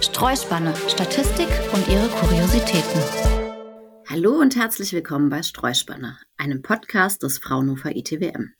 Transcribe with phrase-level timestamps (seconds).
[0.00, 3.00] Streuspanne, Statistik und ihre Kuriositäten.
[4.08, 8.54] Hallo und herzlich willkommen bei Streuspanne, einem Podcast des Fraunhofer ITWM.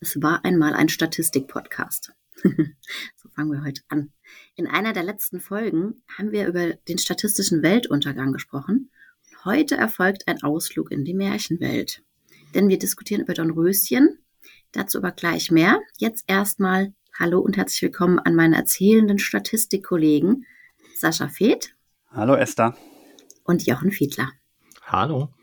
[0.00, 2.12] Es war einmal ein Statistik-Podcast.
[2.42, 4.12] so fangen wir heute an.
[4.54, 8.90] In einer der letzten Folgen haben wir über den statistischen Weltuntergang gesprochen.
[9.44, 12.02] Heute erfolgt ein Ausflug in die Märchenwelt.
[12.54, 14.18] Denn wir diskutieren über Dornröschen.
[14.72, 15.80] Dazu aber gleich mehr.
[15.98, 20.46] Jetzt erstmal Hallo und herzlich willkommen an meine erzählenden Statistikkollegen
[20.96, 21.74] Sascha Feeth.
[22.12, 22.76] Hallo Esther.
[23.42, 24.30] Und Jochen Fiedler.
[24.82, 25.34] Hallo.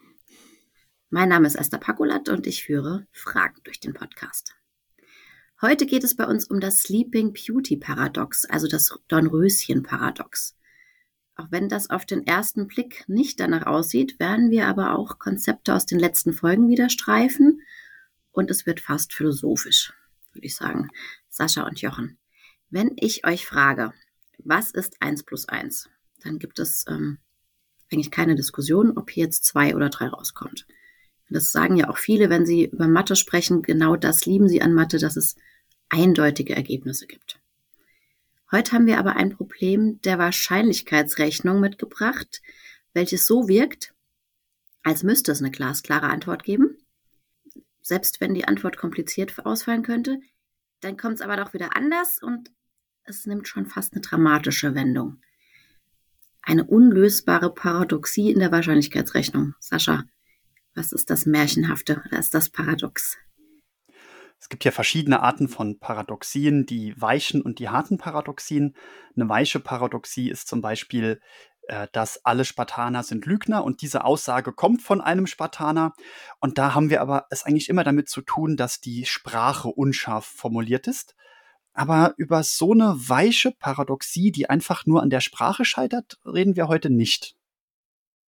[1.09, 4.55] Mein Name ist Esther Pakulat und ich führe Fragen durch den Podcast.
[5.61, 10.55] Heute geht es bei uns um das Sleeping Beauty Paradox, also das Dornröschen Paradox.
[11.35, 15.75] Auch wenn das auf den ersten Blick nicht danach aussieht, werden wir aber auch Konzepte
[15.75, 17.61] aus den letzten Folgen wieder streifen
[18.37, 19.93] und es wird fast philosophisch,
[20.31, 20.89] würde ich sagen.
[21.27, 22.19] Sascha und Jochen.
[22.69, 23.93] Wenn ich euch frage,
[24.37, 25.89] was ist 1 plus 1,
[26.23, 27.17] dann gibt es ähm,
[27.91, 30.67] eigentlich keine Diskussion, ob hier jetzt 2 oder 3 rauskommt.
[31.29, 33.63] Das sagen ja auch viele, wenn sie über Mathe sprechen.
[33.63, 35.35] Genau das lieben sie an Mathe, dass es
[35.89, 37.39] eindeutige Ergebnisse gibt.
[38.51, 42.43] Heute haben wir aber ein Problem der Wahrscheinlichkeitsrechnung mitgebracht,
[42.93, 43.95] welches so wirkt,
[44.83, 46.77] als müsste es eine glasklare Antwort geben.
[47.87, 50.19] Selbst wenn die Antwort kompliziert ausfallen könnte,
[50.81, 52.51] dann kommt es aber doch wieder anders und
[53.05, 55.21] es nimmt schon fast eine dramatische Wendung.
[56.41, 59.53] Eine unlösbare Paradoxie in der Wahrscheinlichkeitsrechnung.
[59.61, 60.03] Sascha,
[60.75, 63.17] was ist das Märchenhafte oder ist das Paradox?
[64.37, 68.75] Es gibt ja verschiedene Arten von Paradoxien, die weichen und die harten Paradoxien.
[69.15, 71.21] Eine weiche Paradoxie ist zum Beispiel,
[71.91, 75.93] dass alle Spartaner sind Lügner und diese Aussage kommt von einem Spartaner.
[76.39, 80.25] Und da haben wir aber es eigentlich immer damit zu tun, dass die Sprache unscharf
[80.25, 81.15] formuliert ist.
[81.73, 86.67] Aber über so eine weiche Paradoxie, die einfach nur an der Sprache scheitert, reden wir
[86.67, 87.35] heute nicht.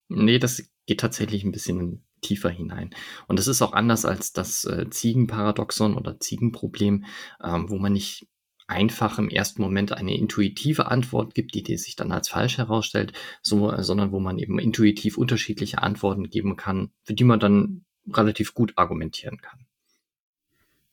[0.08, 2.92] Nee, das geht tatsächlich ein bisschen tiefer hinein.
[3.28, 7.06] Und das ist auch anders als das äh, Ziegenparadoxon oder Ziegenproblem,
[7.44, 8.28] ähm, wo man nicht
[8.70, 13.14] einfach im ersten Moment eine intuitive Antwort gibt, die, die sich dann als falsch herausstellt,
[13.42, 17.86] so, äh, sondern wo man eben intuitiv unterschiedliche Antworten geben kann, für die man dann
[18.12, 19.66] relativ gut argumentieren kann.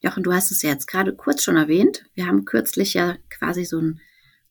[0.00, 2.04] Jochen, du hast es ja jetzt gerade kurz schon erwähnt.
[2.14, 3.96] Wir haben kürzlich ja quasi so eine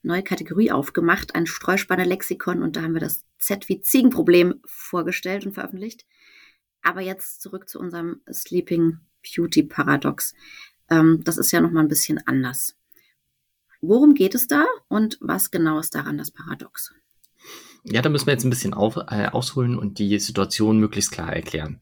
[0.02, 5.54] neue Kategorie aufgemacht, ein Streuspanner-Lexikon, und da haben wir das Z wie Ziegenproblem vorgestellt und
[5.54, 6.06] veröffentlicht.
[6.82, 10.36] Aber jetzt zurück zu unserem Sleeping Beauty Paradox.
[10.90, 12.76] Ähm, das ist ja nochmal ein bisschen anders.
[13.88, 16.94] Worum geht es da und was genau ist daran das Paradox?
[17.84, 21.32] Ja, da müssen wir jetzt ein bisschen auf, äh, ausholen und die Situation möglichst klar
[21.32, 21.80] erklären.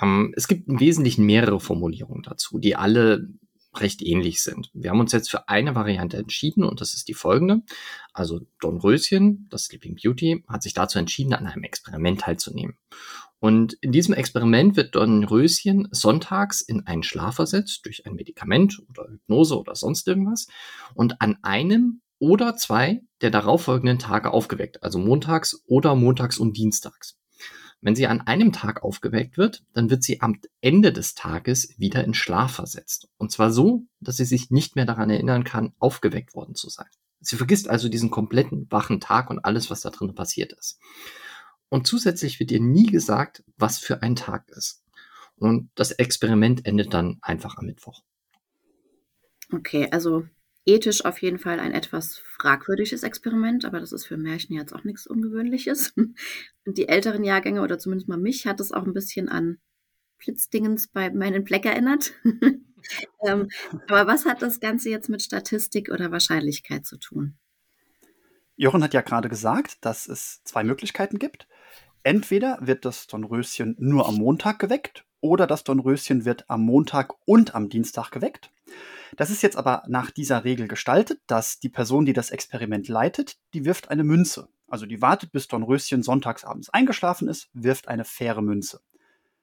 [0.00, 3.28] Ähm, es gibt im Wesentlichen mehrere Formulierungen dazu, die alle
[3.80, 4.70] recht ähnlich sind.
[4.72, 7.62] Wir haben uns jetzt für eine Variante entschieden und das ist die folgende.
[8.12, 12.76] Also Don Röschen, das Sleeping Beauty, hat sich dazu entschieden, an einem Experiment teilzunehmen.
[13.44, 19.06] Und in diesem Experiment wird Dornröschen sonntags in einen Schlaf versetzt durch ein Medikament oder
[19.10, 20.46] Hypnose oder sonst irgendwas
[20.94, 27.18] und an einem oder zwei der darauffolgenden Tage aufgeweckt, also montags oder montags und dienstags.
[27.84, 32.02] Wenn sie an einem Tag aufgeweckt wird, dann wird sie am Ende des Tages wieder
[32.02, 33.08] in Schlaf versetzt.
[33.18, 36.88] Und zwar so, dass sie sich nicht mehr daran erinnern kann, aufgeweckt worden zu sein.
[37.20, 40.78] Sie vergisst also diesen kompletten wachen Tag und alles, was da drin passiert ist.
[41.68, 44.82] Und zusätzlich wird ihr nie gesagt, was für ein Tag ist.
[45.36, 48.02] Und das Experiment endet dann einfach am Mittwoch.
[49.52, 50.24] Okay, also
[50.66, 54.84] ethisch auf jeden Fall ein etwas fragwürdiges Experiment, aber das ist für Märchen jetzt auch
[54.84, 55.92] nichts Ungewöhnliches.
[56.66, 59.58] Und die älteren Jahrgänge oder zumindest mal mich hat es auch ein bisschen an
[60.18, 62.12] Blitzdingens bei meinen Black erinnert.
[63.26, 63.48] ähm,
[63.88, 67.36] aber was hat das Ganze jetzt mit Statistik oder Wahrscheinlichkeit zu tun?
[68.56, 71.48] Jochen hat ja gerade gesagt, dass es zwei Möglichkeiten gibt.
[72.04, 77.54] Entweder wird das Dornröschen nur am Montag geweckt oder das Dornröschen wird am Montag und
[77.54, 78.50] am Dienstag geweckt.
[79.16, 83.38] Das ist jetzt aber nach dieser Regel gestaltet, dass die Person, die das Experiment leitet,
[83.54, 84.50] die wirft eine Münze.
[84.68, 88.82] Also die wartet, bis Dornröschen sonntagsabends eingeschlafen ist, wirft eine faire Münze.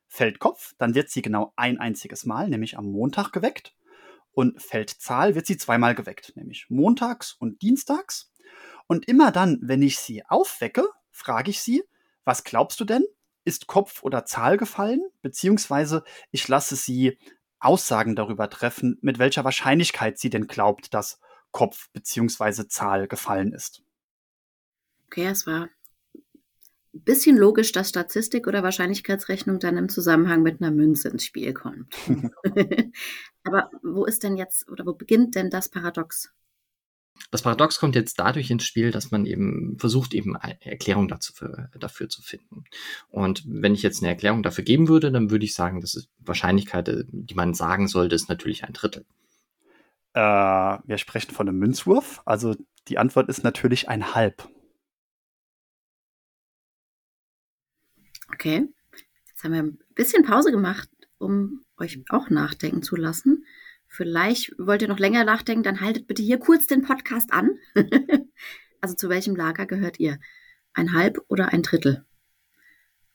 [0.07, 3.74] Fällt Kopf, dann wird sie genau ein einziges Mal, nämlich am Montag geweckt.
[4.34, 8.31] Und fällt Zahl, wird sie zweimal geweckt, nämlich montags und dienstags.
[8.86, 11.84] Und immer dann, wenn ich sie aufwecke, frage ich sie,
[12.24, 13.04] was glaubst du denn?
[13.43, 15.01] Ist Kopf oder Zahl gefallen?
[15.21, 17.17] Beziehungsweise ich lasse sie
[17.59, 21.19] Aussagen darüber treffen, mit welcher Wahrscheinlichkeit sie denn glaubt, dass
[21.51, 23.83] Kopf beziehungsweise Zahl gefallen ist.
[25.07, 25.69] Okay, es war
[26.93, 31.95] bisschen logisch, dass Statistik oder Wahrscheinlichkeitsrechnung dann im Zusammenhang mit einer Münze ins Spiel kommt.
[33.43, 36.31] Aber wo ist denn jetzt oder wo beginnt denn das Paradox?
[37.29, 41.33] Das Paradox kommt jetzt dadurch ins Spiel, dass man eben versucht, eben eine Erklärung dazu
[41.33, 42.63] für, dafür zu finden.
[43.09, 46.07] Und wenn ich jetzt eine Erklärung dafür geben würde, dann würde ich sagen, dass die
[46.19, 49.06] Wahrscheinlichkeit, die man sagen sollte, ist natürlich ein Drittel.
[50.13, 52.21] Äh, wir sprechen von einem Münzwurf.
[52.25, 52.56] Also
[52.88, 54.47] die Antwort ist natürlich ein Halb.
[58.33, 58.67] Okay,
[59.27, 63.45] jetzt haben wir ein bisschen Pause gemacht, um euch auch nachdenken zu lassen.
[63.93, 67.59] Vielleicht wollt ihr noch länger nachdenken, dann haltet bitte hier kurz den Podcast an.
[68.81, 70.17] also zu welchem Lager gehört ihr?
[70.73, 72.05] Ein Halb oder ein Drittel?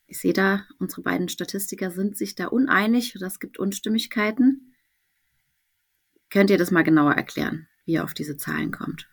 [0.06, 4.74] Ich sehe da, unsere beiden Statistiker sind sich da uneinig oder es gibt Unstimmigkeiten.
[6.28, 9.08] Könnt ihr das mal genauer erklären, wie ihr auf diese Zahlen kommt?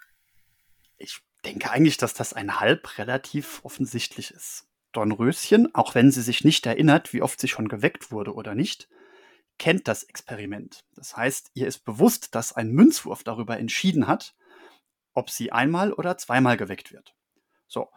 [0.98, 4.68] Ich denke eigentlich, dass das ein Halb relativ offensichtlich ist.
[4.92, 8.90] Dornröschen, auch wenn sie sich nicht erinnert, wie oft sie schon geweckt wurde oder nicht,
[9.58, 10.84] kennt das Experiment.
[10.96, 14.36] Das heißt, ihr ist bewusst, dass ein Münzwurf darüber entschieden hat,
[15.14, 17.16] ob sie einmal oder zweimal geweckt wird.
[17.68, 17.90] So.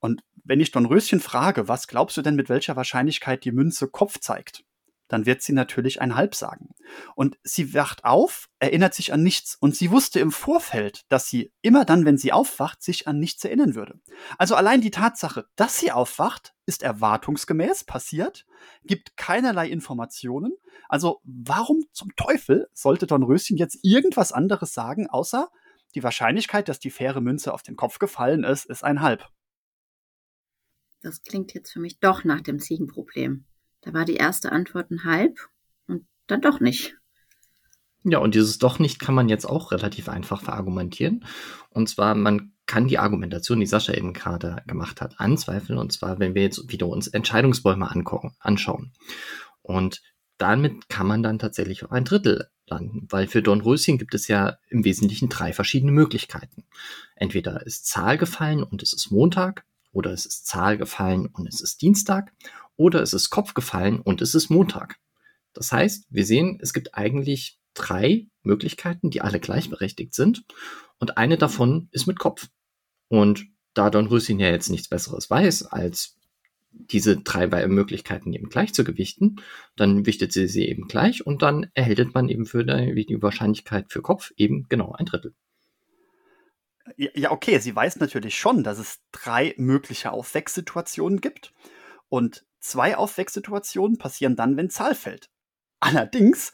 [0.00, 4.18] Und wenn ich Dornröschen frage, was glaubst du denn, mit welcher Wahrscheinlichkeit die Münze Kopf
[4.18, 4.64] zeigt?
[5.12, 6.70] Dann wird sie natürlich ein Halb sagen.
[7.14, 11.52] Und sie wacht auf, erinnert sich an nichts und sie wusste im Vorfeld, dass sie
[11.60, 14.00] immer dann, wenn sie aufwacht, sich an nichts erinnern würde.
[14.38, 18.46] Also allein die Tatsache, dass sie aufwacht, ist erwartungsgemäß passiert,
[18.84, 20.52] gibt keinerlei Informationen.
[20.88, 25.50] Also warum zum Teufel sollte Dornröschen jetzt irgendwas anderes sagen, außer
[25.94, 29.28] die Wahrscheinlichkeit, dass die faire Münze auf den Kopf gefallen ist, ist ein Halb.
[31.02, 33.44] Das klingt jetzt für mich doch nach dem Ziegenproblem.
[33.82, 35.38] Da war die erste Antwort ein Halb
[35.86, 36.96] und dann doch nicht.
[38.04, 41.24] Ja, und dieses doch nicht kann man jetzt auch relativ einfach verargumentieren.
[41.70, 45.78] Und zwar, man kann die Argumentation, die Sascha eben gerade gemacht hat, anzweifeln.
[45.78, 47.88] Und zwar, wenn wir jetzt wieder uns Entscheidungsbäume
[48.40, 48.92] anschauen.
[49.62, 50.02] Und
[50.38, 54.58] damit kann man dann tatsächlich auf ein Drittel landen, weil für Dornröschen gibt es ja
[54.68, 56.64] im Wesentlichen drei verschiedene Möglichkeiten.
[57.14, 61.60] Entweder ist Zahl gefallen und es ist Montag, oder es ist Zahl gefallen und es
[61.60, 62.32] ist Dienstag,
[62.76, 64.96] oder es ist Kopf gefallen und es ist Montag.
[65.52, 70.44] Das heißt, wir sehen, es gibt eigentlich drei Möglichkeiten, die alle gleichberechtigt sind
[70.98, 72.48] und eine davon ist mit Kopf.
[73.08, 76.16] Und da Don Rösin ja jetzt nichts Besseres weiß, als
[76.72, 79.36] diese drei Möglichkeiten eben gleich zu gewichten,
[79.76, 84.00] dann wichtet sie sie eben gleich und dann erhält man eben für die Wahrscheinlichkeit für
[84.00, 85.34] Kopf eben genau ein Drittel.
[86.96, 91.52] Ja, okay, sie weiß natürlich schon, dass es drei mögliche Aufwechssituationen gibt.
[92.08, 95.28] Und Zwei Aufwechssituationen passieren dann, wenn Zahl fällt.
[95.80, 96.52] Allerdings,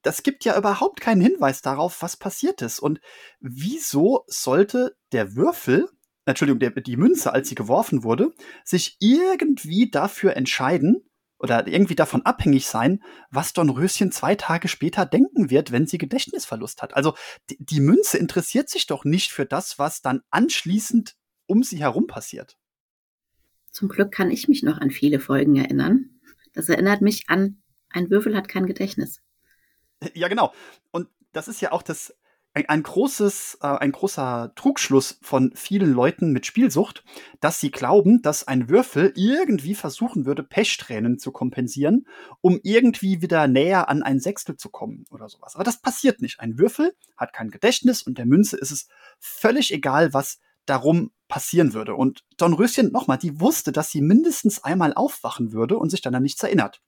[0.00, 2.80] das gibt ja überhaupt keinen Hinweis darauf, was passiert ist.
[2.80, 2.98] Und
[3.40, 5.86] wieso sollte der Würfel,
[6.24, 8.32] Entschuldigung, der, die Münze, als sie geworfen wurde,
[8.64, 11.10] sich irgendwie dafür entscheiden
[11.44, 16.80] oder irgendwie davon abhängig sein, was Dornröschen zwei Tage später denken wird, wenn sie Gedächtnisverlust
[16.80, 16.96] hat.
[16.96, 17.14] Also
[17.50, 22.06] die, die Münze interessiert sich doch nicht für das, was dann anschließend um sie herum
[22.06, 22.56] passiert.
[23.70, 26.18] Zum Glück kann ich mich noch an viele Folgen erinnern.
[26.54, 29.20] Das erinnert mich an, ein Würfel hat kein Gedächtnis.
[30.14, 30.54] Ja, genau.
[30.92, 32.14] Und das ist ja auch das,
[32.54, 37.04] ein, ein, großes, äh, ein großer Trugschluss von vielen Leuten mit Spielsucht,
[37.40, 42.06] dass sie glauben, dass ein Würfel irgendwie versuchen würde, Pechstränen zu kompensieren,
[42.40, 45.56] um irgendwie wieder näher an ein Sechstel zu kommen oder sowas.
[45.56, 46.40] Aber das passiert nicht.
[46.40, 51.74] Ein Würfel hat kein Gedächtnis und der Münze ist es völlig egal, was darum passieren
[51.74, 51.96] würde.
[51.96, 56.22] Und Dornröschen, nochmal, die wusste, dass sie mindestens einmal aufwachen würde und sich dann an
[56.22, 56.80] nichts erinnert.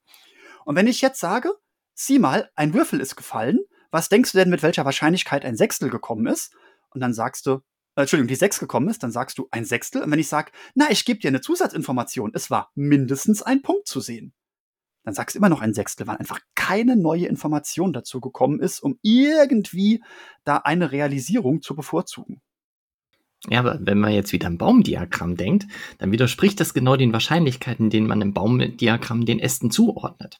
[0.63, 1.53] Und wenn ich jetzt sage,
[1.93, 3.59] sieh mal, ein Würfel ist gefallen,
[3.91, 6.55] was denkst du denn, mit welcher Wahrscheinlichkeit ein Sechstel gekommen ist?
[6.89, 7.61] Und dann sagst du,
[7.95, 10.03] äh, Entschuldigung, die Sechs gekommen ist, dann sagst du ein Sechstel.
[10.03, 13.87] Und wenn ich sage, na, ich gebe dir eine Zusatzinformation, es war mindestens ein Punkt
[13.87, 14.33] zu sehen,
[15.03, 18.81] dann sagst du immer noch ein Sechstel, weil einfach keine neue Information dazu gekommen ist,
[18.81, 20.03] um irgendwie
[20.43, 22.41] da eine Realisierung zu bevorzugen.
[23.45, 25.67] Ja, aber wenn man jetzt wieder ein Baumdiagramm denkt,
[25.99, 30.39] dann widerspricht das genau den Wahrscheinlichkeiten, denen man im Baumdiagramm den Ästen zuordnet.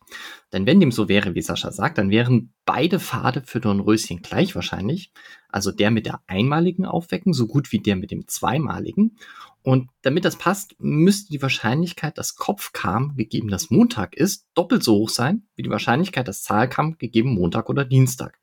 [0.51, 4.56] Denn wenn dem so wäre, wie Sascha sagt, dann wären beide Pfade für Dornröschen gleich
[4.56, 5.12] wahrscheinlich.
[5.48, 9.18] Also der mit der einmaligen Aufwecken, so gut wie der mit dem zweimaligen.
[9.67, 14.81] Und damit das passt, müsste die Wahrscheinlichkeit, dass Kopf kam, gegeben dass Montag ist, doppelt
[14.81, 18.39] so hoch sein, wie die Wahrscheinlichkeit, dass Zahl kam, gegeben Montag oder Dienstag.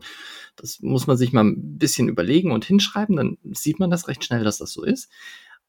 [0.54, 4.22] Das muss man sich mal ein bisschen überlegen und hinschreiben, dann sieht man das recht
[4.22, 5.10] schnell, dass das so ist.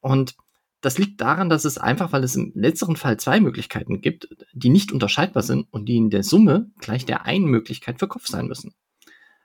[0.00, 0.36] Und
[0.82, 4.68] das liegt daran, dass es einfach, weil es im letzteren Fall zwei Möglichkeiten gibt, die
[4.68, 8.46] nicht unterscheidbar sind und die in der Summe gleich der einen Möglichkeit für Kopf sein
[8.46, 8.74] müssen.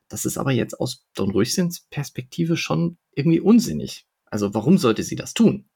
[0.10, 4.08] Das ist aber jetzt aus Don Röschens Perspektive schon irgendwie unsinnig.
[4.26, 5.70] Also warum sollte sie das tun?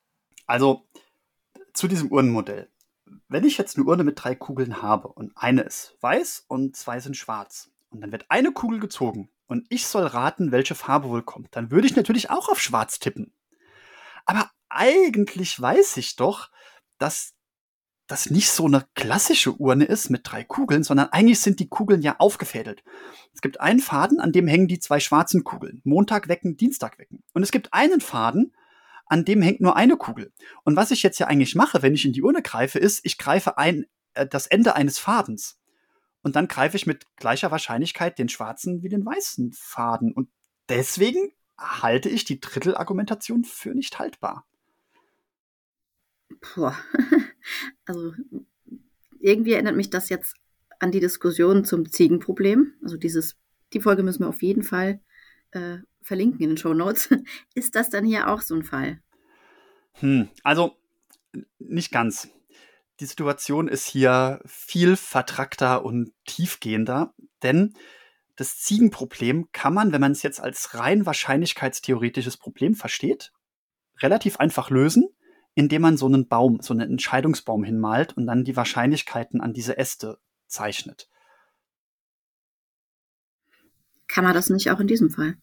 [0.46, 0.86] Also
[1.74, 2.70] zu diesem Urnenmodell.
[3.28, 7.00] Wenn ich jetzt eine Urne mit drei Kugeln habe und eine ist weiß und zwei
[7.00, 11.24] sind schwarz und dann wird eine Kugel gezogen und ich soll raten, welche Farbe wohl
[11.24, 13.34] kommt, dann würde ich natürlich auch auf schwarz tippen.
[14.26, 16.50] Aber eigentlich weiß ich doch,
[16.98, 17.34] dass
[18.08, 22.02] das nicht so eine klassische Urne ist mit drei Kugeln, sondern eigentlich sind die Kugeln
[22.02, 22.84] ja aufgefädelt.
[23.34, 25.82] Es gibt einen Faden, an dem hängen die zwei schwarzen Kugeln.
[25.84, 27.24] Montag wecken, Dienstag wecken.
[27.34, 28.54] Und es gibt einen Faden,
[29.06, 30.34] an dem hängt nur eine Kugel.
[30.64, 33.18] Und was ich jetzt ja eigentlich mache, wenn ich in die Urne greife, ist, ich
[33.18, 35.60] greife ein, äh, das Ende eines Fadens.
[36.22, 40.12] Und dann greife ich mit gleicher Wahrscheinlichkeit den schwarzen wie den weißen Faden.
[40.12, 40.30] Und
[40.70, 44.46] deswegen halte ich die Drittelargumentation für nicht haltbar.
[46.42, 46.72] Puh.
[47.88, 48.14] Also
[49.20, 50.36] irgendwie erinnert mich das jetzt
[50.80, 52.74] an die Diskussion zum Ziegenproblem.
[52.82, 53.36] Also dieses,
[53.74, 55.00] die Folge müssen wir auf jeden Fall
[55.52, 57.10] äh, verlinken in den Show Notes.
[57.56, 59.02] Ist das dann hier auch so ein Fall?
[59.94, 60.78] Hm, also
[61.58, 62.30] nicht ganz.
[63.02, 67.74] Die Situation ist hier viel vertrackter und tiefgehender, denn
[68.38, 73.34] das Ziegenproblem kann man, wenn man es jetzt als rein wahrscheinlichkeitstheoretisches Problem versteht,
[74.02, 75.10] relativ einfach lösen,
[75.56, 79.78] indem man so einen Baum, so einen Entscheidungsbaum hinmalt und dann die Wahrscheinlichkeiten an diese
[79.78, 81.10] Äste zeichnet.
[84.08, 85.38] Kann man das nicht auch in diesem Fall?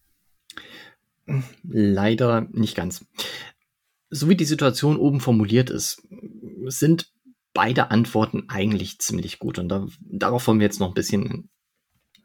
[1.63, 3.05] Leider nicht ganz.
[4.11, 6.03] So wie die Situation oben formuliert ist,
[6.67, 7.11] sind
[7.55, 9.59] beide Antworten eigentlich ziemlich gut.
[9.59, 11.49] Und da, darauf wollen wir jetzt noch ein bisschen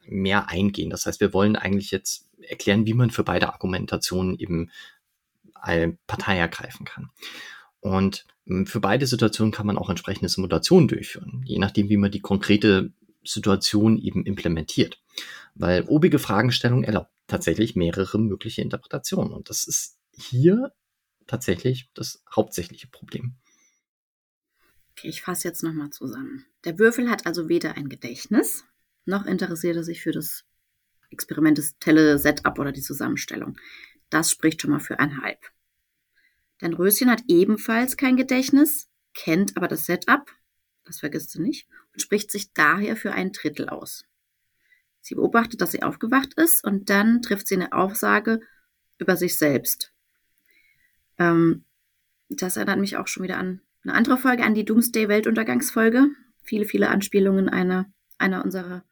[0.06, 0.90] mehr eingehen.
[0.90, 4.72] Das heißt, wir wollen eigentlich jetzt erklären, wie man für beide Argumentationen eben
[5.54, 7.10] eine Partei ergreifen kann.
[7.80, 12.12] Und hm, für beide Situationen kann man auch entsprechende Simulationen durchführen, je nachdem, wie man
[12.12, 12.92] die konkrete
[13.24, 15.02] Situation eben implementiert.
[15.56, 19.34] Weil obige Fragestellung erlaubt tatsächlich mehrere mögliche Interpretationen.
[19.34, 20.74] Und das ist hier
[21.28, 23.36] tatsächlich das hauptsächliche Problem.
[24.92, 26.46] Okay, ich fasse jetzt nochmal zusammen.
[26.64, 28.66] Der Würfel hat also weder ein Gedächtnis,
[29.06, 30.44] noch interessiert er sich für das
[31.12, 33.58] experimentelle Setup oder die Zusammenstellung.
[34.10, 35.40] Das spricht schon mal für ein Halb.
[36.60, 40.32] Dein Röschen hat ebenfalls kein Gedächtnis, kennt aber das Setup,
[40.86, 44.07] das vergisst sie nicht, und spricht sich daher für ein Drittel aus.
[45.08, 48.42] Sie beobachtet, dass sie aufgewacht ist und dann trifft sie eine Aussage
[48.98, 49.94] über sich selbst.
[51.18, 51.64] Ähm,
[52.28, 56.10] das erinnert mich auch schon wieder an eine andere Folge, an die Doomsday-Weltuntergangsfolge.
[56.44, 58.84] Viele, viele Anspielungen einer, einer unserer,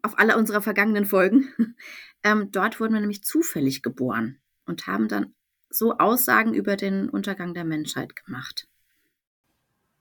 [0.00, 1.52] auf alle unserer vergangenen Folgen.
[2.22, 5.34] ähm, dort wurden wir nämlich zufällig geboren und haben dann
[5.68, 8.69] so Aussagen über den Untergang der Menschheit gemacht.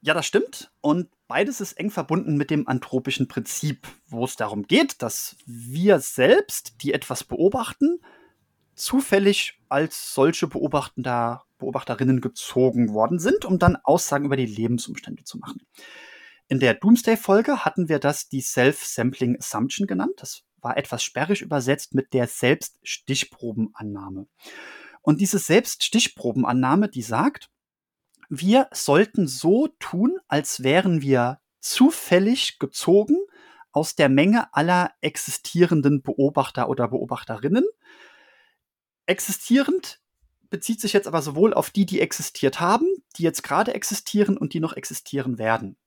[0.02, 0.72] Ja, das stimmt.
[0.82, 6.00] Und beides ist eng verbunden mit dem anthropischen Prinzip, wo es darum geht, dass wir
[6.00, 8.00] selbst, die etwas beobachten,
[8.76, 15.38] zufällig als solche Beobachtender, Beobachterinnen gezogen worden sind, um dann Aussagen über die Lebensumstände zu
[15.38, 15.62] machen.
[16.48, 20.14] In der Doomsday-Folge hatten wir das die Self-Sampling Assumption genannt.
[20.18, 24.28] Das war etwas sperrig übersetzt mit der Selbststichprobenannahme.
[25.02, 27.50] Und diese Selbststichprobenannahme, die sagt,
[28.30, 33.18] wir sollten so tun, als wären wir zufällig gezogen
[33.72, 37.66] aus der Menge aller existierenden Beobachter oder Beobachterinnen.
[39.06, 40.00] Existierend
[40.50, 44.54] bezieht sich jetzt aber sowohl auf die, die existiert haben, die jetzt gerade existieren und
[44.54, 45.78] die noch existieren werden.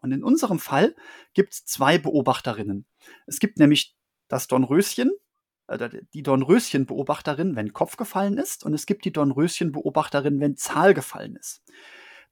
[0.00, 0.94] Und in unserem Fall
[1.34, 2.86] gibt es zwei Beobachterinnen.
[3.26, 3.94] Es gibt nämlich
[4.28, 5.12] das Dornröschen,
[5.66, 11.36] äh, die Dornröschen-Beobachterin, wenn Kopf gefallen ist, und es gibt die Dornröschen-Beobachterin, wenn Zahl gefallen
[11.36, 11.62] ist.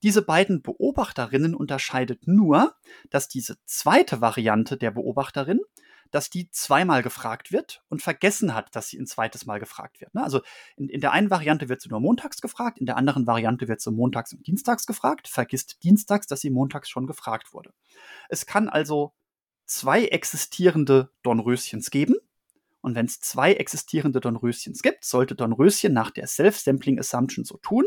[0.03, 2.75] Diese beiden Beobachterinnen unterscheidet nur,
[3.11, 5.61] dass diese zweite Variante der Beobachterin,
[6.11, 10.15] dass die zweimal gefragt wird und vergessen hat, dass sie ein zweites Mal gefragt wird.
[10.15, 10.23] Ne?
[10.23, 10.43] Also
[10.77, 13.81] in, in der einen Variante wird sie nur montags gefragt, in der anderen Variante wird
[13.81, 17.73] sie montags und dienstags gefragt, vergisst dienstags, dass sie montags schon gefragt wurde.
[18.29, 19.15] Es kann also
[19.65, 22.17] zwei existierende Dornröschens geben,
[22.83, 27.85] und wenn es zwei existierende Dornröschens gibt, sollte Dornröschen nach der Self-Sampling Assumption so tun,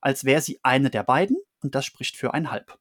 [0.00, 2.78] als wäre sie eine der beiden und das spricht für ein Halb.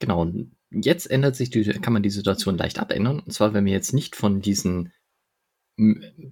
[0.00, 3.20] Genau, und jetzt ändert sich die, kann man die Situation leicht abändern.
[3.20, 4.92] Und zwar, wenn wir jetzt nicht von diesen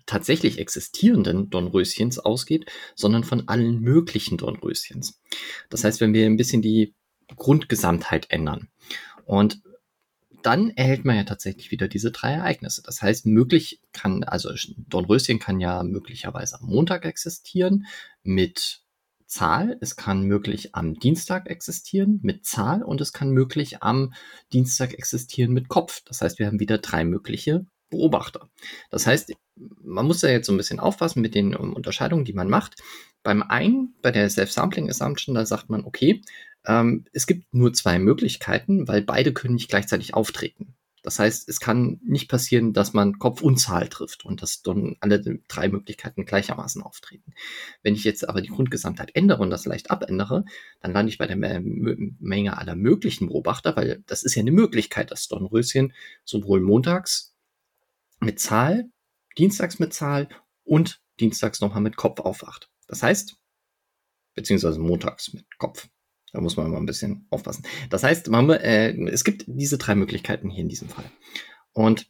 [0.06, 5.20] tatsächlich existierenden Dornröschens ausgeht, sondern von allen möglichen Dornröschens.
[5.70, 6.94] Das heißt, wenn wir ein bisschen die
[7.36, 8.68] Grundgesamtheit ändern.
[9.24, 9.62] Und
[10.42, 12.82] dann erhält man ja tatsächlich wieder diese drei Ereignisse.
[12.82, 17.86] Das heißt, möglich kann, also Dornröschen kann ja möglicherweise am Montag existieren
[18.22, 18.82] mit
[19.26, 24.12] Zahl, es kann möglich am Dienstag existieren mit Zahl und es kann möglich am
[24.52, 26.02] Dienstag existieren mit Kopf.
[26.04, 28.48] Das heißt, wir haben wieder drei mögliche Beobachter.
[28.90, 29.32] Das heißt,
[29.82, 32.82] man muss da jetzt so ein bisschen aufpassen mit den um, Unterscheidungen, die man macht.
[33.22, 36.22] Beim einen, bei der Self-Sampling Assumption, da sagt man, okay,
[36.66, 40.74] ähm, es gibt nur zwei Möglichkeiten, weil beide können nicht gleichzeitig auftreten.
[41.02, 44.96] Das heißt, es kann nicht passieren, dass man Kopf und Zahl trifft und dass dann
[45.00, 47.32] alle drei Möglichkeiten gleichermaßen auftreten.
[47.82, 50.44] Wenn ich jetzt aber die Grundgesamtheit ändere und das leicht abändere,
[50.80, 55.10] dann lande ich bei der Menge aller möglichen Beobachter, weil das ist ja eine Möglichkeit,
[55.10, 57.34] dass Dornröschen sowohl montags
[58.20, 58.90] mit Zahl,
[59.38, 60.28] dienstags mit Zahl
[60.64, 62.70] und dienstags nochmal mit Kopf aufwacht.
[62.86, 63.36] Das heißt,
[64.34, 65.88] beziehungsweise montags mit Kopf.
[66.32, 67.64] Da muss man immer ein bisschen aufpassen.
[67.88, 71.10] Das heißt, man, äh, es gibt diese drei Möglichkeiten hier in diesem Fall.
[71.72, 72.06] Und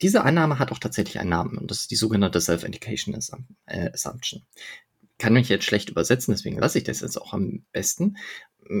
[0.00, 3.14] diese Annahme hat auch tatsächlich einen Namen und das ist die sogenannte Self-Indication
[3.66, 4.42] äh, Assumption.
[5.18, 8.16] Kann mich jetzt schlecht übersetzen, deswegen lasse ich das jetzt auch am besten.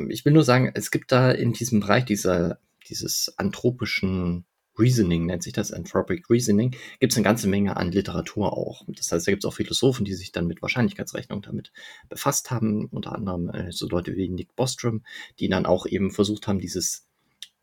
[0.08, 2.58] Ich will nur sagen, es gibt da in diesem Bereich dieser,
[2.88, 4.44] dieses anthropischen
[4.78, 8.82] Reasoning nennt sich das, Anthropic Reasoning, gibt es eine ganze Menge an Literatur auch.
[8.88, 11.72] Das heißt, da gibt es auch Philosophen, die sich dann mit Wahrscheinlichkeitsrechnung damit
[12.08, 15.04] befasst haben, unter anderem äh, so Leute wie Nick Bostrom,
[15.38, 17.06] die dann auch eben versucht haben, dieses,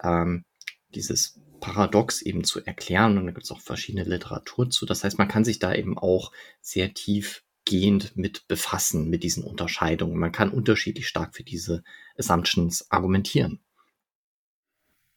[0.04, 0.46] ähm,
[0.94, 3.18] dieses Paradox eben zu erklären.
[3.18, 4.86] Und da gibt es auch verschiedene Literatur zu.
[4.86, 10.18] Das heißt, man kann sich da eben auch sehr tiefgehend mit befassen, mit diesen Unterscheidungen.
[10.18, 11.84] Man kann unterschiedlich stark für diese
[12.18, 13.60] Assumptions argumentieren.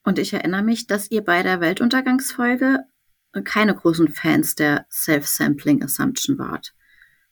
[0.04, 2.80] Und ich erinnere mich, dass ihr bei der Weltuntergangsfolge
[3.44, 6.74] keine großen Fans der Self-Sampling Assumption wart.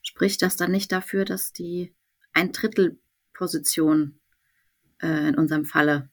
[0.03, 1.95] Spricht das dann nicht dafür, dass die
[2.33, 2.99] ein Drittel
[3.35, 4.21] Position
[5.03, 6.11] äh, in unserem Falle,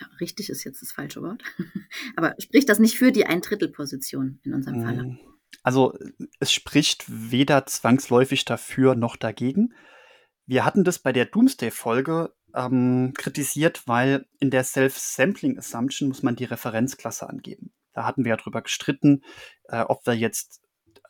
[0.00, 1.42] ja, richtig ist jetzt das falsche Wort,
[2.16, 5.02] aber spricht das nicht für die ein Drittel Position in unserem Falle?
[5.04, 5.18] Mm,
[5.62, 5.98] also
[6.38, 9.74] es spricht weder zwangsläufig dafür noch dagegen.
[10.46, 16.36] Wir hatten das bei der Doomsday-Folge ähm, kritisiert, weil in der Self-Sampling Assumption muss man
[16.36, 17.72] die Referenzklasse angeben.
[17.92, 19.22] Da hatten wir ja drüber gestritten,
[19.64, 20.62] äh, ob wir jetzt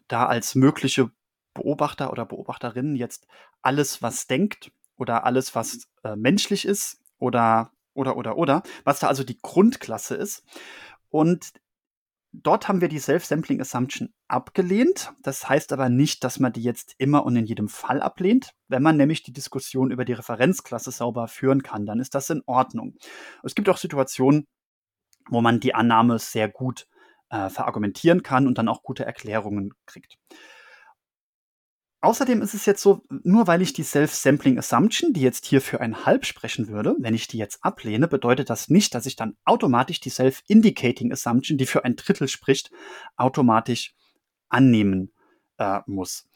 [0.09, 1.11] da als mögliche
[1.55, 3.27] Beobachter oder Beobachterinnen jetzt
[3.63, 9.09] alles, was denkt oder alles, was äh, menschlich ist oder oder oder oder, was da
[9.09, 10.45] also die Grundklasse ist.
[11.11, 11.53] Und
[12.33, 15.13] Dort haben wir die Self-Sampling Assumption abgelehnt.
[15.23, 18.53] Das heißt aber nicht, dass man die jetzt immer und in jedem Fall ablehnt.
[18.69, 22.43] Wenn man nämlich die Diskussion über die Referenzklasse sauber führen kann, dann ist das in
[22.47, 22.97] Ordnung.
[23.43, 24.47] Es gibt auch Situationen,
[25.29, 26.87] wo man die Annahme sehr gut
[27.31, 30.17] äh, verargumentieren kann und dann auch gute Erklärungen kriegt.
[32.03, 35.83] Außerdem ist es jetzt so, nur weil ich die Self-Sampling Assumption, die jetzt hier für
[35.83, 39.37] ein Halb sprechen würde, wenn ich die jetzt ablehne, bedeutet das nicht, dass ich dann
[39.45, 42.71] automatisch die Self-Indicating Assumption, die für ein Drittel spricht,
[43.17, 43.95] automatisch
[44.49, 45.13] annehmen
[45.59, 46.27] äh, muss.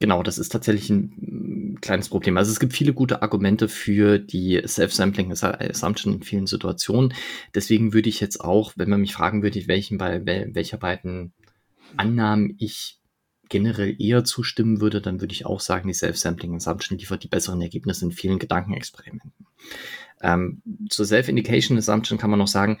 [0.00, 2.36] Genau, das ist tatsächlich ein mm, kleines Problem.
[2.36, 7.14] Also es gibt viele gute Argumente für die Self-Sampling Assumption in vielen Situationen.
[7.54, 11.32] Deswegen würde ich jetzt auch, wenn man mich fragen würde, welchen bei welcher beiden
[11.96, 12.97] Annahmen ich
[13.48, 17.60] generell eher zustimmen würde, dann würde ich auch sagen, die Self-Sampling Assumption liefert die besseren
[17.60, 19.32] Ergebnisse in vielen Gedankenexperimenten.
[20.20, 22.78] Ähm, zur Self-Indication Assumption kann man noch sagen,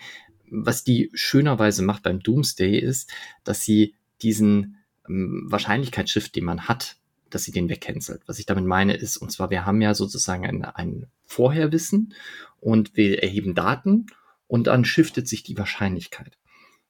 [0.50, 3.10] was die schönerweise macht beim Doomsday ist,
[3.44, 4.78] dass sie diesen
[5.08, 6.96] ähm, Wahrscheinlichkeitsshift, den man hat,
[7.30, 8.22] dass sie den wegcancelt.
[8.26, 12.14] Was ich damit meine ist, und zwar wir haben ja sozusagen ein, ein Vorherwissen
[12.60, 14.06] und wir erheben Daten
[14.46, 16.38] und dann shiftet sich die Wahrscheinlichkeit.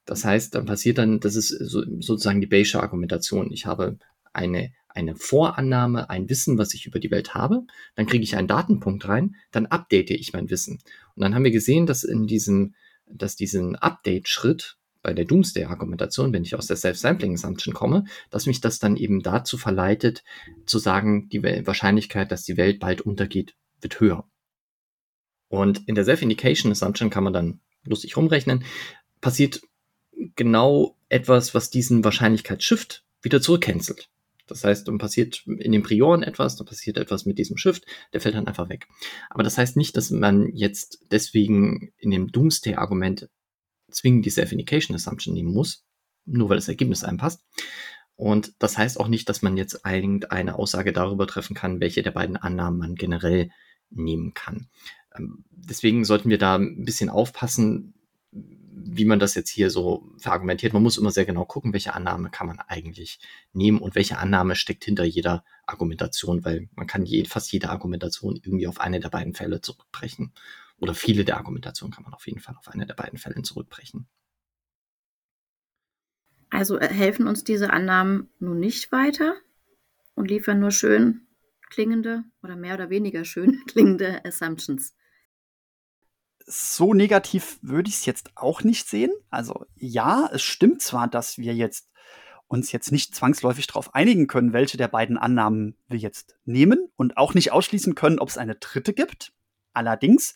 [0.09, 3.51] Das heißt, dann passiert dann, das ist so, sozusagen die Bayesche Argumentation.
[3.51, 3.99] Ich habe
[4.33, 7.61] eine, eine Vorannahme, ein Wissen, was ich über die Welt habe,
[7.93, 10.79] dann kriege ich einen Datenpunkt rein, dann update ich mein Wissen.
[11.13, 12.73] Und dann haben wir gesehen, dass in diesem,
[13.05, 18.79] dass diesen Update-Schritt bei der Doomsday-Argumentation, wenn ich aus der Self-Sampling-Assumption komme, dass mich das
[18.79, 20.23] dann eben dazu verleitet,
[20.65, 24.27] zu sagen, die Wahrscheinlichkeit, dass die Welt bald untergeht, wird höher.
[25.49, 28.63] Und in der Self-Indication-Assumption kann man dann lustig rumrechnen,
[29.21, 29.61] passiert
[30.35, 34.09] genau etwas, was diesen Wahrscheinlichkeitsshift wieder zurückcancelt.
[34.47, 38.21] Das heißt, dann passiert in den Prioren etwas, dann passiert etwas mit diesem Shift, der
[38.21, 38.87] fällt dann einfach weg.
[39.29, 43.29] Aber das heißt nicht, dass man jetzt deswegen in dem Doomsday-Argument
[43.91, 45.85] zwingend die Self-Indication Assumption nehmen muss,
[46.25, 47.41] nur weil das Ergebnis einem passt.
[48.15, 52.11] Und das heißt auch nicht, dass man jetzt irgendeine Aussage darüber treffen kann, welche der
[52.11, 53.49] beiden Annahmen man generell
[53.91, 54.67] nehmen kann.
[55.15, 57.93] Ähm, deswegen sollten wir da ein bisschen aufpassen,
[58.81, 60.73] wie man das jetzt hier so verargumentiert.
[60.73, 63.19] Man muss immer sehr genau gucken, welche Annahme kann man eigentlich
[63.53, 68.35] nehmen und welche Annahme steckt hinter jeder Argumentation, weil man kann je, fast jede Argumentation
[68.35, 70.33] irgendwie auf eine der beiden Fälle zurückbrechen.
[70.77, 74.07] Oder viele der Argumentationen kann man auf jeden Fall auf eine der beiden Fälle zurückbrechen.
[76.49, 79.35] Also äh, helfen uns diese Annahmen nun nicht weiter
[80.15, 81.27] und liefern nur schön
[81.69, 84.95] klingende oder mehr oder weniger schön klingende Assumptions
[86.49, 89.11] so negativ würde ich es jetzt auch nicht sehen.
[89.29, 91.89] Also ja, es stimmt zwar, dass wir jetzt
[92.47, 97.17] uns jetzt nicht zwangsläufig darauf einigen können, welche der beiden Annahmen wir jetzt nehmen und
[97.17, 99.33] auch nicht ausschließen können, ob es eine dritte gibt.
[99.73, 100.33] Allerdings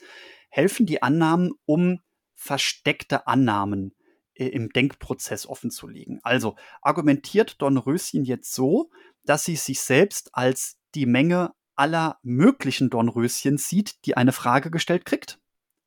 [0.49, 1.99] helfen die Annahmen, um
[2.35, 3.95] versteckte Annahmen
[4.35, 6.19] äh, im Denkprozess offenzulegen.
[6.21, 8.91] Also argumentiert Don Röschen jetzt so,
[9.25, 15.05] dass sie sich selbst als die Menge aller möglichen Dornröschen sieht, die eine Frage gestellt
[15.05, 15.39] kriegt.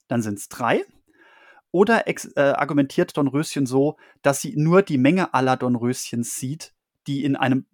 [0.09, 0.85] Dann sind es drei.
[1.71, 6.75] Oder äh, argumentiert Dornröschen so, dass sie nur die Menge aller Dornröschen sieht,
[7.07, 7.67] die in einem,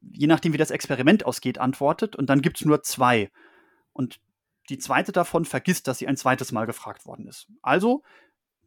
[0.00, 2.16] je nachdem wie das Experiment ausgeht, antwortet.
[2.16, 3.30] Und dann gibt es nur zwei.
[3.92, 4.20] Und
[4.68, 7.46] die zweite davon vergisst, dass sie ein zweites Mal gefragt worden ist.
[7.62, 8.02] Also,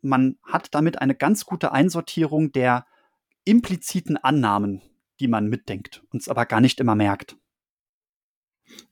[0.02, 2.86] man hat damit eine ganz gute Einsortierung der
[3.44, 4.82] impliziten Annahmen,
[5.20, 7.36] die man mitdenkt, uns aber gar nicht immer merkt.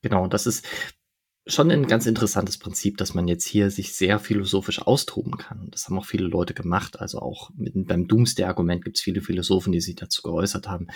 [0.01, 0.67] Genau, das ist
[1.47, 5.69] schon ein ganz interessantes Prinzip, dass man jetzt hier sich sehr philosophisch austoben kann.
[5.71, 6.99] Das haben auch viele Leute gemacht.
[6.99, 10.87] Also auch mit, beim Doomsday-Argument gibt es viele Philosophen, die sich dazu geäußert haben,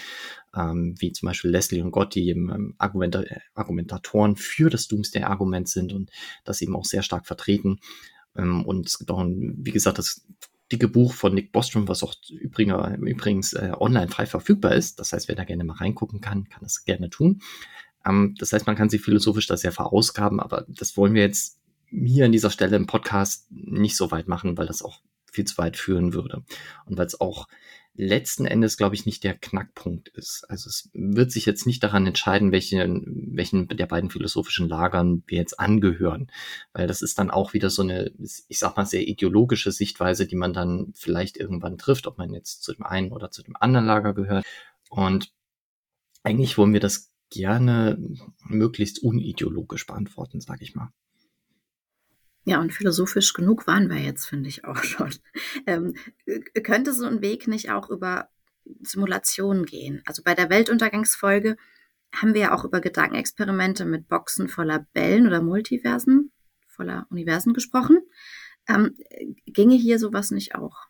[0.56, 3.18] ähm, wie zum Beispiel Leslie und Gott, die ähm, Argument
[3.56, 6.12] Argumentatoren für das Doomsday-Argument sind und
[6.44, 7.80] das eben auch sehr stark vertreten.
[8.36, 10.26] Ähm, und es gibt auch, ein, wie gesagt, das
[10.72, 15.00] dicke Buch von Nick Bostrom, was auch übrigens, übrigens äh, online frei verfügbar ist.
[15.00, 17.42] Das heißt, wer da gerne mal reingucken kann, kann das gerne tun.
[18.06, 21.60] Ähm, das heißt, man kann sich philosophisch da sehr verausgaben, aber das wollen wir jetzt
[21.90, 25.58] hier an dieser Stelle im Podcast nicht so weit machen, weil das auch viel zu
[25.58, 26.44] weit führen würde.
[26.86, 27.48] Und weil es auch
[27.94, 30.46] letzten Endes, glaube ich, nicht der Knackpunkt ist.
[30.50, 35.38] Also es wird sich jetzt nicht daran entscheiden, welchen, welchen der beiden philosophischen Lagern wir
[35.38, 36.32] jetzt angehören.
[36.74, 38.12] Weil das ist dann auch wieder so eine,
[38.48, 42.64] ich sag mal, sehr ideologische Sichtweise, die man dann vielleicht irgendwann trifft, ob man jetzt
[42.64, 44.46] zu dem einen oder zu dem anderen Lager gehört.
[44.90, 45.34] Und
[46.24, 47.98] eigentlich wollen wir das gerne
[48.46, 50.91] möglichst unideologisch beantworten, sage ich mal.
[52.44, 55.12] Ja, und philosophisch genug waren wir jetzt, finde ich auch schon.
[55.65, 55.96] Ähm,
[56.63, 58.30] könnte so ein Weg nicht auch über
[58.82, 60.02] Simulationen gehen?
[60.06, 61.58] Also bei der Weltuntergangsfolge
[62.13, 66.32] haben wir ja auch über Gedankenexperimente mit Boxen voller Bällen oder Multiversen,
[66.67, 68.00] voller Universen gesprochen.
[68.67, 68.98] Ähm,
[69.46, 70.88] ginge hier sowas nicht auch?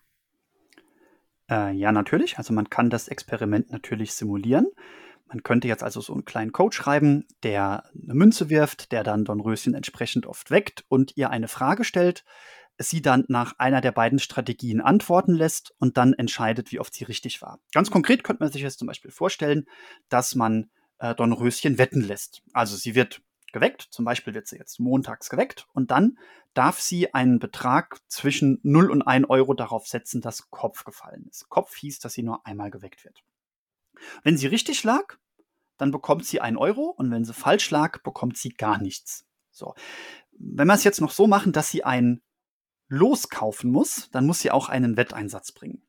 [1.49, 2.37] Äh, ja, natürlich.
[2.37, 4.67] Also man kann das Experiment natürlich simulieren.
[5.31, 9.23] Man könnte jetzt also so einen kleinen Code schreiben, der eine Münze wirft, der dann
[9.23, 12.25] Dornröschen entsprechend oft weckt und ihr eine Frage stellt,
[12.77, 17.05] sie dann nach einer der beiden Strategien antworten lässt und dann entscheidet, wie oft sie
[17.05, 17.59] richtig war.
[17.73, 19.67] Ganz konkret könnte man sich jetzt zum Beispiel vorstellen,
[20.09, 22.41] dass man äh, Dornröschen wetten lässt.
[22.51, 23.21] Also sie wird
[23.53, 26.17] geweckt, zum Beispiel wird sie jetzt montags geweckt und dann
[26.53, 31.47] darf sie einen Betrag zwischen 0 und 1 Euro darauf setzen, dass Kopf gefallen ist.
[31.47, 33.23] Kopf hieß, dass sie nur einmal geweckt wird.
[34.23, 35.17] Wenn sie richtig lag,
[35.77, 39.25] dann bekommt sie einen Euro und wenn sie falsch lag, bekommt sie gar nichts.
[39.51, 39.73] So.
[40.31, 42.21] Wenn wir es jetzt noch so machen, dass sie ein
[42.87, 45.81] Los kaufen muss, dann muss sie auch einen Wetteinsatz bringen.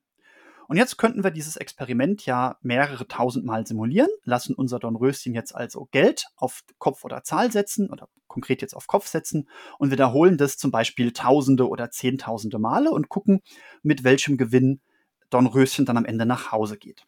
[0.69, 5.55] Und jetzt könnten wir dieses Experiment ja mehrere tausend Mal simulieren, lassen unser Dornröschen jetzt
[5.55, 9.49] also Geld auf Kopf oder Zahl setzen oder konkret jetzt auf Kopf setzen
[9.79, 13.43] und wiederholen das zum Beispiel tausende oder zehntausende Male und gucken,
[13.83, 14.81] mit welchem Gewinn
[15.29, 17.05] Dornröschen dann am Ende nach Hause geht.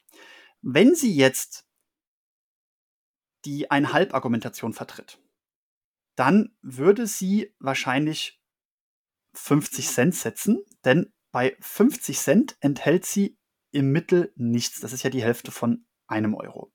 [0.66, 1.66] Wenn sie jetzt
[3.44, 5.18] die Ein-Halb-Argumentation vertritt,
[6.16, 8.40] dann würde sie wahrscheinlich
[9.35, 13.37] 50 Cent setzen, denn bei 50 Cent enthält sie
[13.72, 14.81] im Mittel nichts.
[14.81, 16.72] Das ist ja die Hälfte von einem Euro.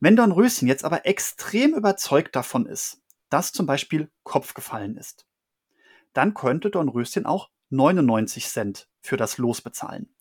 [0.00, 5.26] Wenn Dornröschen jetzt aber extrem überzeugt davon ist, dass zum Beispiel Kopf gefallen ist,
[6.14, 10.14] dann könnte Dornröschen auch 99 Cent für das Los bezahlen.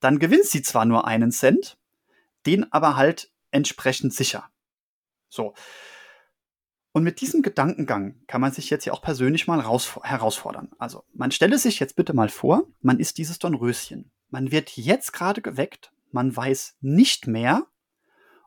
[0.00, 1.76] Dann gewinnt sie zwar nur einen Cent,
[2.46, 4.50] den aber halt entsprechend sicher.
[5.28, 5.54] So.
[6.92, 10.70] Und mit diesem Gedankengang kann man sich jetzt ja auch persönlich mal herausfordern.
[10.78, 14.12] Also, man stelle sich jetzt bitte mal vor, man ist dieses Dornröschen.
[14.28, 15.92] Man wird jetzt gerade geweckt.
[16.12, 17.66] Man weiß nicht mehr,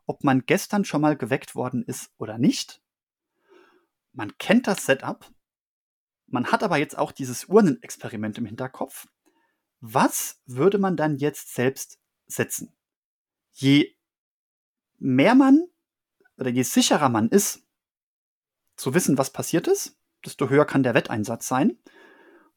[0.05, 2.81] ob man gestern schon mal geweckt worden ist oder nicht.
[4.13, 5.29] Man kennt das Setup.
[6.27, 9.07] Man hat aber jetzt auch dieses Urnenexperiment im Hinterkopf.
[9.81, 12.76] Was würde man dann jetzt selbst setzen?
[13.57, 13.95] Je
[14.99, 15.67] mehr man
[16.37, 17.63] oder je sicherer man ist,
[18.75, 21.77] zu wissen, was passiert ist, desto höher kann der Wetteinsatz sein.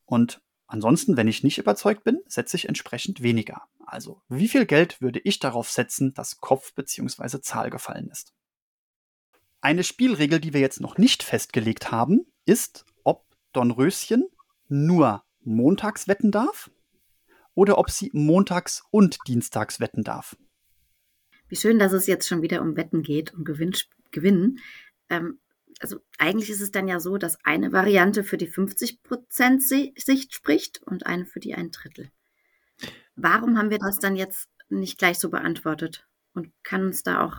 [0.04, 3.62] Und ansonsten, wenn ich nicht überzeugt bin, setze ich entsprechend weniger.
[3.86, 7.40] Also, wie viel Geld würde ich darauf setzen, dass Kopf bzw.
[7.40, 8.34] Zahl gefallen ist?
[9.62, 14.28] Eine Spielregel, die wir jetzt noch nicht festgelegt haben, ist, ob Dornröschen
[14.68, 16.70] nur montags wetten darf
[17.54, 20.36] oder ob sie montags und dienstags wetten darf.
[21.50, 23.74] Wie schön, dass es jetzt schon wieder um Wetten geht, um Gewinn.
[24.12, 24.60] Gewinnen.
[25.08, 25.38] Ähm,
[25.80, 30.82] also eigentlich ist es dann ja so, dass eine Variante für die 50% Sicht spricht
[30.84, 32.10] und eine für die ein Drittel.
[33.16, 36.06] Warum haben wir das dann jetzt nicht gleich so beantwortet?
[36.34, 37.36] Und kann uns da auch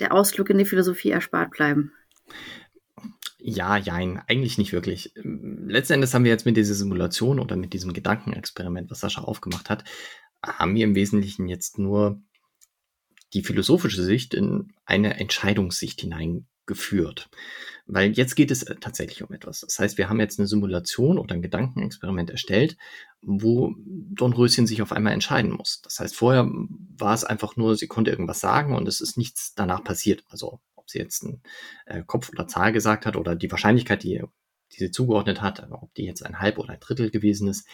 [0.00, 1.92] der Ausflug in die Philosophie erspart bleiben?
[3.38, 5.12] Ja, jein, eigentlich nicht wirklich.
[5.14, 9.70] Letzten Endes haben wir jetzt mit dieser Simulation oder mit diesem Gedankenexperiment, was Sascha aufgemacht
[9.70, 9.84] hat,
[10.44, 12.20] haben wir im Wesentlichen jetzt nur
[13.32, 17.28] die philosophische Sicht in eine Entscheidungssicht hineingeführt.
[17.86, 19.60] Weil jetzt geht es tatsächlich um etwas.
[19.60, 22.76] Das heißt, wir haben jetzt eine Simulation oder ein Gedankenexperiment erstellt,
[23.22, 25.80] wo Dornröschen sich auf einmal entscheiden muss.
[25.82, 26.48] Das heißt, vorher
[26.98, 30.24] war es einfach nur, sie konnte irgendwas sagen und es ist nichts danach passiert.
[30.28, 31.42] Also ob sie jetzt einen
[31.86, 34.22] äh, Kopf oder Zahl gesagt hat oder die Wahrscheinlichkeit, die,
[34.72, 37.66] die sie zugeordnet hat, ob die jetzt ein Halb oder ein Drittel gewesen ist,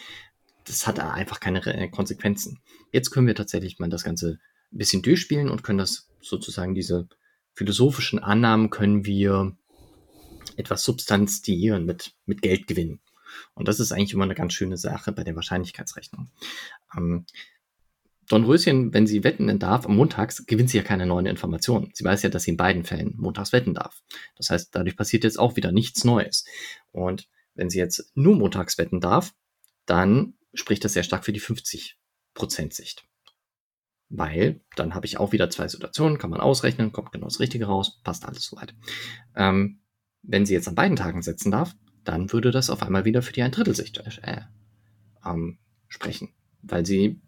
[0.65, 2.59] das hat einfach keine äh, Konsequenzen.
[2.91, 4.39] Jetzt können wir tatsächlich mal das Ganze
[4.71, 7.07] ein bisschen durchspielen und können das sozusagen diese
[7.53, 9.55] philosophischen Annahmen können wir
[10.57, 13.01] etwas substanzieren mit, mit Geld gewinnen.
[13.53, 16.29] Und das ist eigentlich immer eine ganz schöne Sache bei der Wahrscheinlichkeitsrechnung.
[16.95, 17.25] Ähm,
[18.27, 21.91] Dornröschen, wenn sie wetten darf, am Montags gewinnt sie ja keine neuen Informationen.
[21.93, 24.03] Sie weiß ja, dass sie in beiden Fällen montags wetten darf.
[24.35, 26.45] Das heißt, dadurch passiert jetzt auch wieder nichts Neues.
[26.91, 29.33] Und wenn sie jetzt nur montags wetten darf,
[29.85, 31.95] dann spricht das sehr stark für die 50%
[32.73, 33.05] Sicht.
[34.09, 37.65] Weil dann habe ich auch wieder zwei Situationen, kann man ausrechnen, kommt genau das Richtige
[37.65, 38.73] raus, passt alles soweit.
[39.35, 39.81] Ähm,
[40.23, 43.33] wenn sie jetzt an beiden Tagen setzen darf, dann würde das auf einmal wieder für
[43.33, 44.41] die Ein-Drittel-Sicht äh,
[45.25, 46.29] ähm, sprechen.
[46.61, 47.21] Weil sie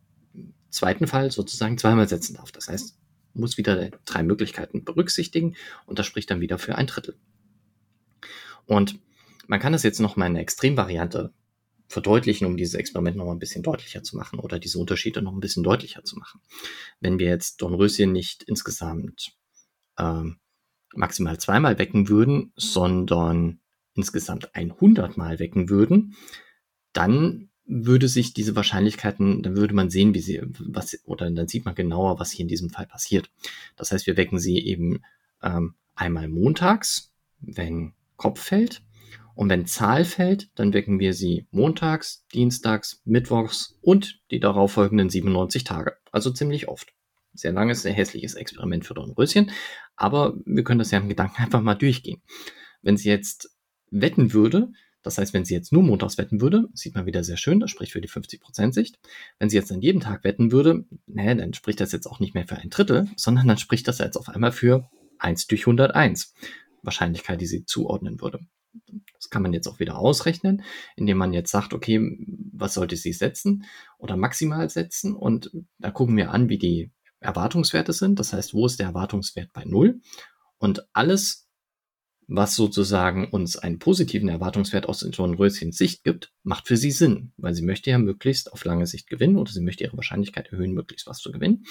[0.69, 2.51] zweiten Fall sozusagen zweimal setzen darf.
[2.51, 2.97] Das heißt,
[3.33, 7.17] muss wieder drei Möglichkeiten berücksichtigen und das spricht dann wieder für ein Drittel.
[8.65, 8.99] Und
[9.47, 11.33] man kann das jetzt noch mal in einer Extremvariante
[11.89, 15.33] verdeutlichen, um dieses Experiment noch mal ein bisschen deutlicher zu machen oder diese Unterschiede noch
[15.33, 16.39] ein bisschen deutlicher zu machen.
[17.01, 19.33] Wenn wir jetzt Dornröschen nicht insgesamt
[19.97, 20.37] ähm,
[20.93, 23.59] maximal zweimal wecken würden, sondern
[23.95, 26.15] insgesamt 100 Mal wecken würden,
[26.93, 31.65] dann würde sich diese Wahrscheinlichkeiten, dann würde man sehen, wie sie, was, oder dann sieht
[31.65, 33.31] man genauer, was hier in diesem Fall passiert.
[33.75, 35.01] Das heißt, wir wecken sie eben
[35.41, 38.81] ähm, einmal montags, wenn Kopf fällt.
[39.39, 45.63] Und wenn Zahl fällt, dann wecken wir sie montags, dienstags, mittwochs und die darauffolgenden 97
[45.63, 45.93] Tage.
[46.11, 46.91] Also ziemlich oft.
[47.31, 49.51] Sehr langes, sehr hässliches Experiment für Dornröschen.
[49.95, 52.21] Aber wir können das ja im Gedanken einfach mal durchgehen.
[52.81, 53.55] Wenn sie jetzt
[53.89, 54.73] wetten würde,
[55.03, 57.71] das heißt, wenn sie jetzt nur montags wetten würde, sieht man wieder sehr schön, das
[57.71, 58.99] spricht für die 50%-Sicht.
[59.39, 62.33] Wenn sie jetzt an jedem Tag wetten würde, naja, dann spricht das jetzt auch nicht
[62.33, 66.33] mehr für ein Drittel, sondern dann spricht das jetzt auf einmal für 1 durch 101
[66.83, 68.41] Wahrscheinlichkeit, die sie zuordnen würde.
[69.19, 70.63] Das kann man jetzt auch wieder ausrechnen,
[70.95, 72.17] indem man jetzt sagt, okay,
[72.53, 73.65] was sollte sie setzen
[73.97, 75.13] oder maximal setzen?
[75.13, 78.19] Und da gucken wir an, wie die Erwartungswerte sind.
[78.19, 79.99] Das heißt, wo ist der Erwartungswert bei Null?
[80.57, 81.49] Und alles,
[82.27, 87.33] was sozusagen uns einen positiven Erwartungswert aus John Röschens Sicht gibt, macht für sie Sinn,
[87.35, 90.73] weil sie möchte ja möglichst auf lange Sicht gewinnen oder sie möchte ihre Wahrscheinlichkeit erhöhen,
[90.73, 91.65] möglichst was zu gewinnen.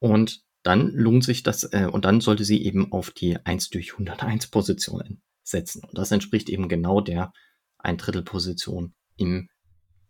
[0.00, 3.92] Und dann lohnt sich das, äh, und dann sollte sie eben auf die 1 durch
[3.92, 5.82] 101 Positionen setzen.
[5.84, 7.32] Und das entspricht eben genau der
[7.78, 9.48] ein Drittel Position im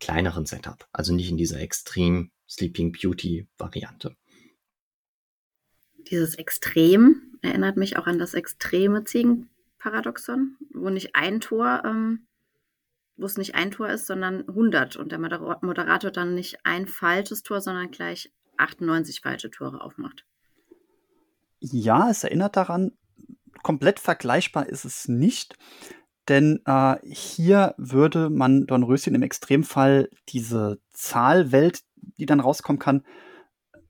[0.00, 4.16] kleineren Setup, also nicht in dieser Extreme Sleeping Beauty Variante.
[6.10, 12.26] Dieses Extrem erinnert mich auch an das extreme Ziegenparadoxon, wo nicht ein Tor, ähm,
[13.16, 17.42] wo es nicht ein Tor ist, sondern 100 und der Moderator dann nicht ein falsches
[17.42, 20.26] Tor, sondern gleich 98 falsche Tore aufmacht.
[21.60, 22.92] Ja, es erinnert daran,
[23.62, 25.56] komplett vergleichbar ist es nicht,
[26.28, 33.04] denn äh, hier würde man Dornröschen im Extremfall diese Zahlwelt, die dann rauskommen kann,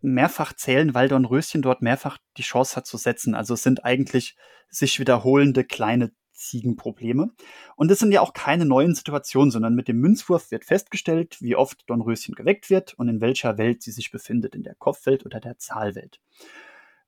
[0.01, 3.35] mehrfach zählen, weil Dornröschen dort mehrfach die Chance hat zu setzen.
[3.35, 4.37] Also es sind eigentlich
[4.69, 7.31] sich wiederholende kleine Ziegenprobleme.
[7.77, 11.55] Und es sind ja auch keine neuen Situationen, sondern mit dem Münzwurf wird festgestellt, wie
[11.55, 15.39] oft Dornröschen geweckt wird und in welcher Welt sie sich befindet, in der Kopfwelt oder
[15.39, 16.21] der Zahlwelt.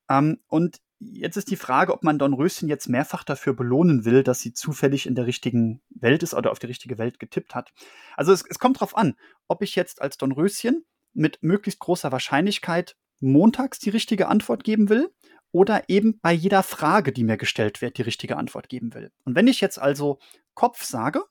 [0.09, 4.39] Ähm, und jetzt ist die Frage, ob man Dornröschen jetzt mehrfach dafür belohnen will, dass
[4.39, 7.73] sie zufällig in der richtigen Welt ist oder auf die richtige Welt getippt hat.
[8.15, 9.15] Also es, es kommt darauf an,
[9.47, 15.09] ob ich jetzt als Dornröschen mit möglichst großer Wahrscheinlichkeit montags die richtige Antwort geben will
[15.51, 19.11] oder eben bei jeder Frage, die mir gestellt wird, die richtige Antwort geben will.
[19.23, 20.19] Und wenn ich jetzt also
[20.53, 21.23] Kopf sage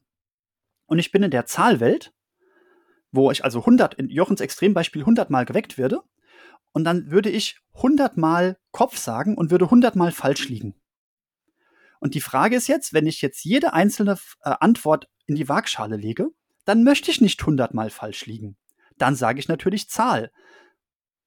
[0.87, 2.12] und ich bin in der Zahlwelt,
[3.12, 6.03] wo ich also 100, in Jochens Extrembeispiel 100 Mal geweckt werde,
[6.74, 10.74] und dann würde ich 100 Mal Kopf sagen und würde 100 Mal falsch liegen.
[12.00, 15.96] Und die Frage ist jetzt, wenn ich jetzt jede einzelne äh, Antwort in die Waagschale
[15.96, 16.28] lege,
[16.66, 18.58] dann möchte ich nicht 100 Mal falsch liegen
[18.98, 20.30] dann sage ich natürlich Zahl,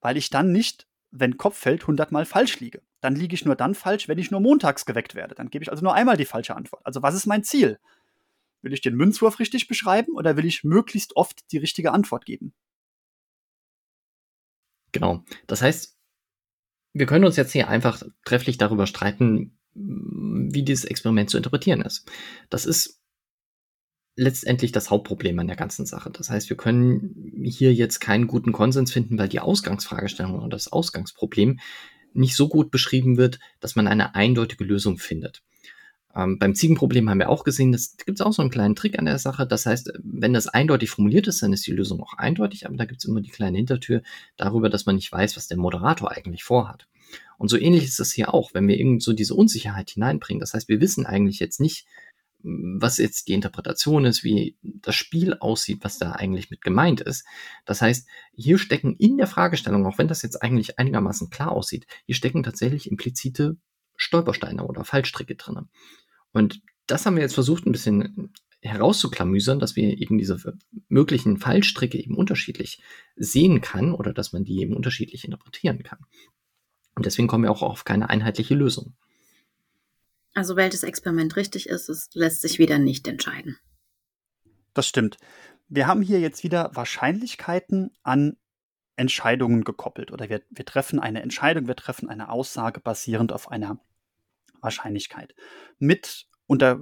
[0.02, 2.82] weil ich dann nicht, wenn Kopf fällt, 100 Mal falsch liege.
[3.00, 5.36] dann liege ich nur dann falsch, wenn ich nur montags geweckt werde.
[5.36, 6.84] Dann gebe ich also nur einmal die falsche Antwort.
[6.84, 7.80] Also was ist mein Ziel?
[8.64, 12.54] Will ich den Münzwurf richtig beschreiben oder will ich möglichst oft die richtige Antwort geben?
[14.92, 15.24] Genau.
[15.48, 15.98] Das heißt,
[16.94, 22.10] wir können uns jetzt hier einfach trefflich darüber streiten, wie dieses Experiment zu interpretieren ist.
[22.50, 23.02] Das ist
[24.16, 26.10] letztendlich das Hauptproblem an der ganzen Sache.
[26.10, 30.72] Das heißt, wir können hier jetzt keinen guten Konsens finden, weil die Ausgangsfragestellung und das
[30.72, 31.60] Ausgangsproblem
[32.14, 35.44] nicht so gut beschrieben wird, dass man eine eindeutige Lösung findet.
[36.18, 38.98] Ähm, beim Ziegenproblem haben wir auch gesehen, das gibt es auch so einen kleinen Trick
[38.98, 39.46] an der Sache.
[39.46, 42.86] Das heißt, wenn das eindeutig formuliert ist, dann ist die Lösung auch eindeutig, aber da
[42.86, 44.02] gibt es immer die kleine Hintertür
[44.36, 46.88] darüber, dass man nicht weiß, was der Moderator eigentlich vorhat.
[47.38, 50.40] Und so ähnlich ist das hier auch, wenn wir irgend so diese Unsicherheit hineinbringen.
[50.40, 51.86] Das heißt, wir wissen eigentlich jetzt nicht,
[52.40, 57.26] was jetzt die Interpretation ist, wie das Spiel aussieht, was da eigentlich mit gemeint ist.
[57.66, 61.86] Das heißt, hier stecken in der Fragestellung, auch wenn das jetzt eigentlich einigermaßen klar aussieht,
[62.06, 63.58] hier stecken tatsächlich implizite
[63.98, 65.68] Stolpersteine oder Fallstricke drin.
[66.34, 70.38] Und das haben wir jetzt versucht, ein bisschen herauszuklamüsern, dass wir eben diese
[70.88, 72.82] möglichen Fallstricke eben unterschiedlich
[73.16, 76.00] sehen kann oder dass man die eben unterschiedlich interpretieren kann.
[76.96, 78.96] Und deswegen kommen wir auch auf keine einheitliche Lösung.
[80.34, 83.58] Also welches Experiment richtig ist, es lässt sich wieder nicht entscheiden.
[84.74, 85.18] Das stimmt.
[85.68, 88.38] Wir haben hier jetzt wieder Wahrscheinlichkeiten an
[88.96, 90.12] Entscheidungen gekoppelt.
[90.12, 93.80] Oder wir, wir treffen eine Entscheidung, wir treffen eine Aussage basierend auf einer
[94.62, 95.36] Wahrscheinlichkeit
[95.80, 96.80] mit unter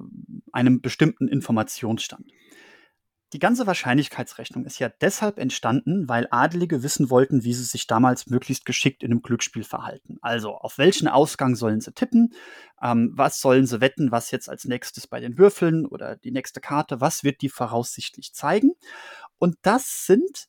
[0.51, 2.31] einem bestimmten Informationsstand.
[3.33, 8.27] Die ganze Wahrscheinlichkeitsrechnung ist ja deshalb entstanden, weil Adelige wissen wollten, wie sie sich damals
[8.27, 10.17] möglichst geschickt in einem Glücksspiel verhalten.
[10.21, 12.33] Also auf welchen Ausgang sollen sie tippen,
[12.81, 16.61] ähm, was sollen sie wetten, was jetzt als nächstes bei den Würfeln oder die nächste
[16.61, 18.71] Karte, was wird die voraussichtlich zeigen.
[19.37, 20.47] Und das sind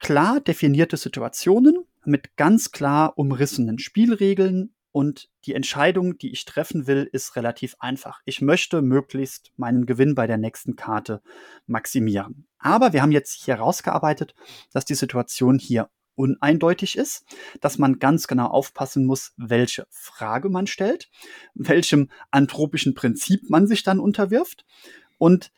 [0.00, 7.08] klar definierte Situationen mit ganz klar umrissenen Spielregeln und die Entscheidung, die ich treffen will,
[7.10, 8.20] ist relativ einfach.
[8.24, 11.22] Ich möchte möglichst meinen Gewinn bei der nächsten Karte
[11.66, 12.46] maximieren.
[12.58, 14.34] Aber wir haben jetzt hier herausgearbeitet,
[14.72, 17.24] dass die Situation hier uneindeutig ist,
[17.60, 21.10] dass man ganz genau aufpassen muss, welche Frage man stellt,
[21.54, 24.64] welchem anthropischen Prinzip man sich dann unterwirft.
[25.18, 25.52] Und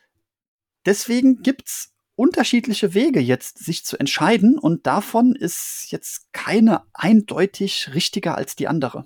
[0.84, 4.58] deswegen gibt's unterschiedliche Wege jetzt, sich zu entscheiden.
[4.58, 9.04] Und davon ist jetzt keine eindeutig richtiger als die andere.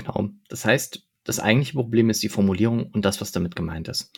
[0.00, 0.30] Genau.
[0.48, 4.10] Das heißt, das eigentliche Problem ist die Formulierung und das, was damit gemeint ist.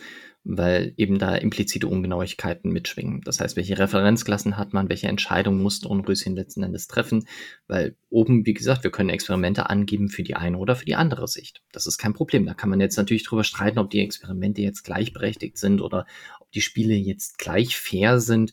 [0.45, 3.21] Weil eben da implizite Ungenauigkeiten mitschwingen.
[3.23, 7.27] Das heißt, welche Referenzklassen hat man, welche Entscheidungen muss Dornröschen letzten Endes treffen.
[7.67, 11.27] Weil oben, wie gesagt, wir können Experimente angeben für die eine oder für die andere
[11.29, 11.63] Sicht.
[11.73, 12.47] Das ist kein Problem.
[12.47, 16.07] Da kann man jetzt natürlich drüber streiten, ob die Experimente jetzt gleichberechtigt sind oder
[16.41, 18.53] ob die Spiele jetzt gleich fair sind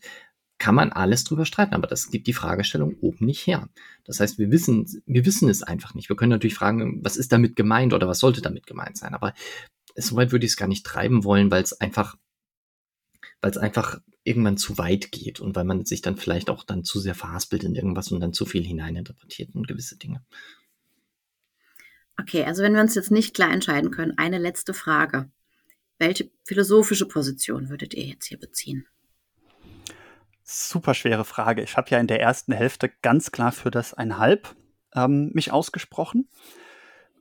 [0.60, 3.70] kann man alles drüber streiten, aber das gibt die Fragestellung oben nicht her.
[4.04, 6.10] Das heißt, wir wissen, wir wissen es einfach nicht.
[6.10, 9.34] Wir können natürlich fragen, was ist damit gemeint oder was sollte damit gemeint sein, aber
[9.96, 12.18] soweit würde ich es gar nicht treiben wollen, weil es einfach,
[13.42, 16.84] weil es einfach irgendwann zu weit geht und weil man sich dann vielleicht auch dann
[16.84, 20.24] zu sehr verhaspelt in irgendwas und dann zu viel hineininterpretiert in gewisse Dinge.
[22.20, 25.32] Okay, also wenn wir uns jetzt nicht klar entscheiden können, eine letzte Frage.
[26.00, 28.86] Welche philosophische Position würdet ihr jetzt hier beziehen?
[30.52, 31.62] Super schwere Frage.
[31.62, 34.56] Ich habe ja in der ersten Hälfte ganz klar für das einhalb
[34.96, 36.28] ähm, mich ausgesprochen.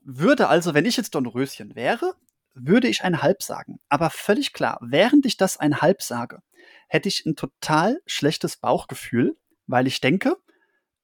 [0.03, 2.15] Würde also, wenn ich jetzt Dornröschen wäre,
[2.55, 3.81] würde ich ein Halb sagen.
[3.91, 6.41] Aber völlig klar, während ich das ein Halb sage,
[6.89, 9.37] hätte ich ein total schlechtes Bauchgefühl,
[9.67, 10.39] weil ich denke,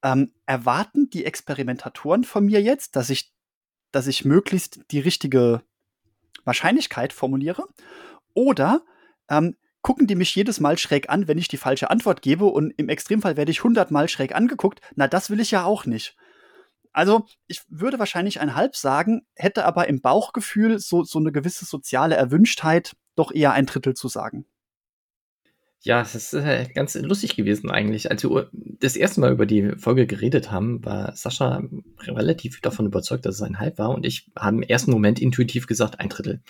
[0.02, 3.34] ähm, erwarten die Experimentatoren von mir jetzt, dass ich,
[3.92, 5.60] dass ich möglichst die richtige
[6.44, 7.68] Wahrscheinlichkeit formuliere?
[8.32, 8.80] Oder
[9.28, 12.70] ähm, gucken die mich jedes Mal schräg an, wenn ich die falsche Antwort gebe und
[12.78, 14.80] im Extremfall werde ich hundertmal schräg angeguckt.
[14.96, 16.16] Na, das will ich ja auch nicht.
[16.92, 21.66] Also, ich würde wahrscheinlich ein Halb sagen, hätte aber im Bauchgefühl so, so eine gewisse
[21.66, 24.46] soziale Erwünschtheit, doch eher ein Drittel zu sagen.
[25.82, 28.10] Ja, es ist äh, ganz lustig gewesen eigentlich.
[28.10, 31.62] Als wir das erste Mal über die Folge geredet haben, war Sascha
[32.08, 35.66] relativ davon überzeugt, dass es ein Halb war und ich habe im ersten Moment intuitiv
[35.66, 36.40] gesagt, ein Drittel.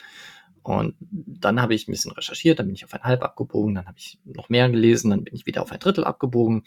[0.65, 3.87] Und dann habe ich ein bisschen recherchiert, dann bin ich auf ein Halb abgebogen, dann
[3.87, 6.65] habe ich noch mehr gelesen, dann bin ich wieder auf ein Drittel abgebogen.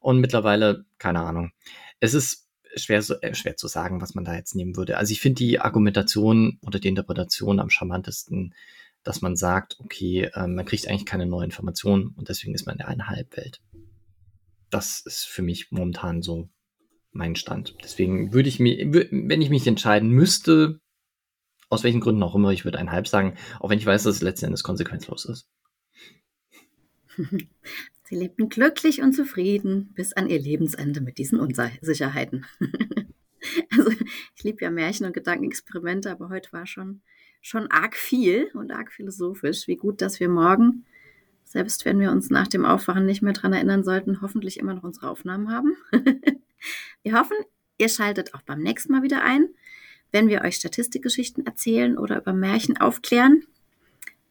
[0.00, 1.50] Und mittlerweile, keine Ahnung.
[1.98, 4.98] Es ist schwer, äh, schwer zu sagen, was man da jetzt nehmen würde.
[4.98, 8.54] Also ich finde die Argumentation oder die Interpretation am charmantesten,
[9.02, 12.74] dass man sagt, okay, äh, man kriegt eigentlich keine neue Information und deswegen ist man
[12.74, 13.60] in der eine Halbwelt.
[14.70, 16.48] Das ist für mich momentan so
[17.10, 17.74] mein Stand.
[17.82, 20.80] Deswegen würde ich mir, wenn ich mich entscheiden müsste,
[21.70, 24.16] aus welchen Gründen auch immer, ich würde ein Halb sagen, auch wenn ich weiß, dass
[24.16, 25.48] es letzten Endes konsequenzlos ist.
[28.04, 32.44] Sie lebten glücklich und zufrieden bis an ihr Lebensende mit diesen Unsicherheiten.
[33.70, 33.90] Also
[34.36, 37.00] ich liebe ja Märchen und Gedankenexperimente, aber heute war schon,
[37.40, 39.66] schon arg viel und arg philosophisch.
[39.66, 40.84] Wie gut, dass wir morgen,
[41.44, 44.82] selbst wenn wir uns nach dem Aufwachen nicht mehr dran erinnern sollten, hoffentlich immer noch
[44.82, 45.74] unsere Aufnahmen haben.
[47.02, 47.36] wir hoffen,
[47.78, 49.48] ihr schaltet auch beim nächsten Mal wieder ein,
[50.12, 53.44] wenn wir euch Statistikgeschichten erzählen oder über Märchen aufklären.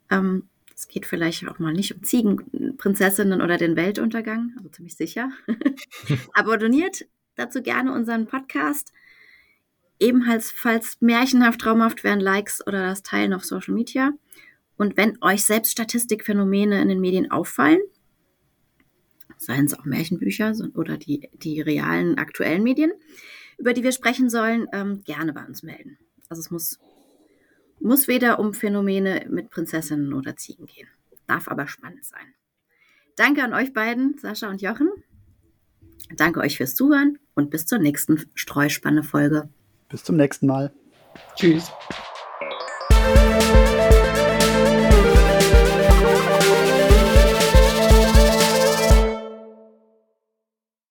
[0.10, 5.30] Ähm, es geht vielleicht auch mal nicht um Ziegenprinzessinnen oder den Weltuntergang, also ziemlich sicher.
[6.34, 7.06] Abonniert
[7.36, 8.94] dazu gerne unseren Podcast.
[10.00, 14.14] Ebenfalls, falls märchenhaft, traumhaft wären, Likes oder das Teilen auf Social Media.
[14.78, 17.82] Und wenn euch selbst Statistikphänomene in den Medien auffallen,
[19.38, 22.92] seien es auch Märchenbücher oder die, die realen aktuellen Medien,
[23.60, 25.98] über die wir sprechen sollen, ähm, gerne bei uns melden.
[26.30, 26.80] Also es muss
[27.80, 30.88] muss weder um Phänomene mit Prinzessinnen oder Ziegen gehen.
[31.28, 32.34] Darf aber spannend sein.
[33.16, 34.90] Danke an euch beiden, Sascha und Jochen.
[36.16, 39.50] Danke euch fürs Zuhören und bis zur nächsten Streuspanne-Folge.
[39.90, 40.74] Bis zum nächsten Mal.
[41.36, 41.72] Tschüss.